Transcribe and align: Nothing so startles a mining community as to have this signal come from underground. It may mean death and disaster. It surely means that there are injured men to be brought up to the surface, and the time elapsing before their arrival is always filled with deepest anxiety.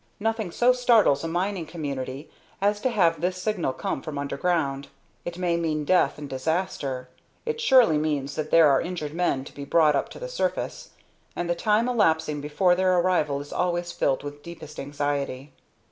Nothing 0.19 0.49
so 0.49 0.73
startles 0.73 1.23
a 1.23 1.27
mining 1.27 1.67
community 1.67 2.27
as 2.59 2.81
to 2.81 2.89
have 2.89 3.21
this 3.21 3.39
signal 3.39 3.71
come 3.71 4.01
from 4.01 4.17
underground. 4.17 4.87
It 5.25 5.37
may 5.37 5.57
mean 5.57 5.85
death 5.85 6.17
and 6.17 6.27
disaster. 6.27 7.07
It 7.45 7.61
surely 7.61 7.99
means 7.99 8.33
that 8.33 8.49
there 8.49 8.67
are 8.71 8.81
injured 8.81 9.13
men 9.13 9.43
to 9.45 9.53
be 9.53 9.63
brought 9.63 9.95
up 9.95 10.09
to 10.09 10.19
the 10.19 10.27
surface, 10.27 10.89
and 11.35 11.47
the 11.47 11.53
time 11.53 11.87
elapsing 11.87 12.41
before 12.41 12.73
their 12.73 12.97
arrival 12.97 13.41
is 13.41 13.53
always 13.53 13.91
filled 13.91 14.23
with 14.23 14.41
deepest 14.41 14.79
anxiety. 14.79 15.51